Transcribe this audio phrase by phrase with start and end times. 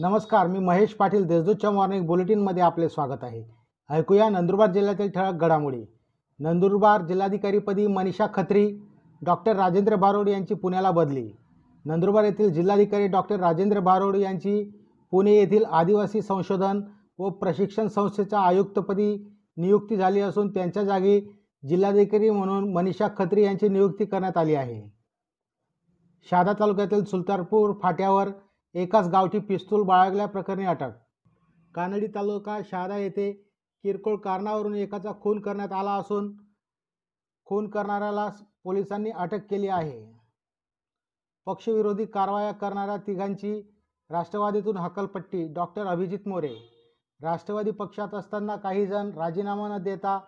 [0.00, 3.42] नमस्कार मी महेश पाटील देशदूतच्या मॉर्निंग बुलेटिनमध्ये आपले स्वागत आहे.
[3.90, 5.84] ऐकूया नंदुरबार जिल्ह्यातील ठळक घडामोडी.
[6.38, 8.80] नंदुरबार जिल्हाधिकारीपदी मनीषा खत्री
[9.22, 11.32] डॉक्टर राजेंद्र बारोड यांची पुण्याला बदली.
[11.84, 14.62] नंदुरबार येथील जिल्हाधिकारी डॉक्टर राजेंद्र बारोड यांची
[15.10, 16.80] पुणे येथील आदिवासी संशोधन
[17.18, 19.26] व प्रशिक्षण संस्थेच्या आयुक्तपदी
[19.56, 21.20] नियुक्ती झाली असून त्यांच्या जागी
[21.68, 24.92] जिल्हाधिकारी म्हणून मनीषा खत्री यांची नियुक्ती करण्यात आली आहे.
[26.30, 28.28] शहादा तालुक्यातील सुलतानपूर फाट्यावर
[28.74, 30.90] एकाच गावठी पिस्तूल बाळगल्याप्रकरणी अटक.
[31.74, 33.32] कानडी तालुका शहादा येथे
[33.84, 36.32] किरकोळ कारणावरून एकाचा खून करण्यात आला असून
[37.46, 38.28] खून करणाऱ्याला
[38.64, 40.00] पोलिसांनी अटक केली आहे.
[41.46, 43.60] पक्षविरोधी कारवाया करणाऱ्या तिघांची
[44.10, 46.54] राष्ट्रवादीतून हकलपट्टी डॉक्टर अभिजित मोरे.
[47.20, 50.18] राष्ट्रवादी पक्षात असताना काही जण राजीनामा न देता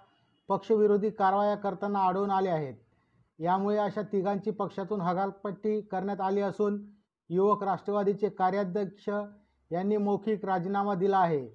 [0.49, 2.75] पक्षविरोधी कारवाया करताना आढळून आले आहेत.
[3.39, 6.81] यामुळे अशा तिघांची पक्षातून हकालपट्टी करण्यात आली असून
[7.31, 9.09] युवक राष्ट्रवादीचे कार्याध्यक्ष
[9.71, 11.47] यांनी मौखिक राजीनामा दिला आहे.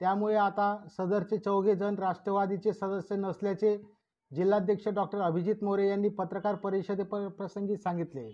[0.00, 3.76] त्यामुळे आता सदरचे चौघे जण राष्ट्रवादीचे सदस्य नसल्याचे
[4.30, 8.30] जिल्हाध्यक्ष डॉक्टर अभिजित मोरे यांनी पत्रकार परिषदे प्रसंगी सांगितले.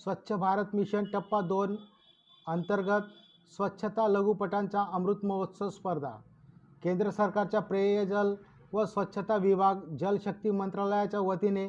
[0.00, 1.76] स्वच्छ भारत मिशन टप्पा दोन
[2.46, 3.08] अंतर्गत
[3.56, 6.10] स्वच्छता लघुपटांचा अमृत महोत्सव स्पर्धा.
[6.82, 8.34] केंद्र सरकारच्या पेयजल
[8.72, 11.68] व स्वच्छता विभाग जलशक्ती मंत्रालयाच्या वतीने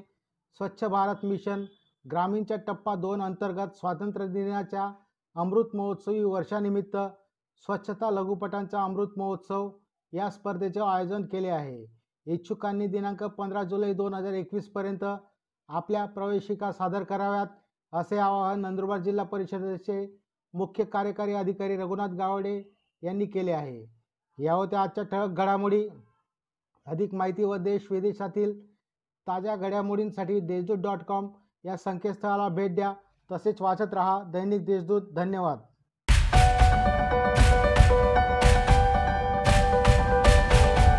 [0.60, 1.66] स्वच्छ भारत मिशन
[2.06, 4.92] ग्रामीणच्या टप्पा दोन अंतर्गत स्वातंत्र्य दिनाच्या
[5.36, 6.98] अमृत महोत्सवी वर्षानिमित्त
[7.66, 9.70] स्वच्छता लघुपटांचा अमृत महोत्सव
[10.14, 11.86] या स्पर्धेचे आयोजन केले आहे.
[12.28, 15.04] इच्छुकांनी दिनांक पंधरा जुलै दोन हजार एकवीसपर्यंत
[15.70, 17.48] आपल्या प्रवेशिका सादर कराव्यात
[17.94, 20.06] असे आवाहन नंदुरबार जिल्हा परिषदेचे
[20.54, 22.62] मुख्य कार्यकारी अधिकारी रघुनाथ गावडे
[23.04, 23.86] यांनी केले आहे.
[24.38, 25.88] या होत्या आजच्या ठळक घडामोडी
[26.88, 28.60] अधिक माहिती व देश विदेशातील
[29.28, 31.28] ताज्या घडामोडींसाठी देशदूत डॉट कॉम
[31.66, 32.94] या संकेतस्थळाला भेट द्या.
[33.32, 34.24] तसेच वाचत रहा.
[34.24, 35.60] दैनिक देशदूत धन्यवाद.